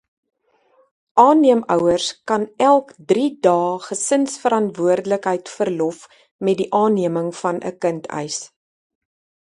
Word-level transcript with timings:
Aanneemouers 1.23 2.07
kan 2.31 2.45
elk 2.69 2.89
drie 3.13 3.27
dae 3.49 3.69
gesinsverantwoordelikheid 3.89 5.55
verlof 5.61 6.03
met 6.49 6.61
die 6.63 6.71
aanneming 6.85 7.33
van 7.43 7.65
'n 7.73 7.79
kind 7.87 8.13
eis. 8.23 8.45